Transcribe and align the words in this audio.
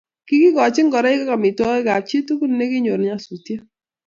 kikikochi 0.27 0.81
ngoroi 0.85 1.21
ak 1.23 1.29
amitwakik 1.35 1.85
kap 1.87 2.03
chit 2.09 2.23
tugu 2.27 2.45
che 2.57 2.65
kinyor 2.71 2.99
nyasutiet 3.05 3.61